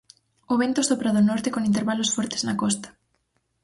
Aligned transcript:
O 0.53 0.55
vento 0.61 0.81
sopra 0.89 1.13
do 1.15 1.23
norte 1.29 1.53
con 1.53 1.67
intervalos 1.69 2.13
fortes 2.15 2.41
na 2.47 2.55
costa. 2.61 2.89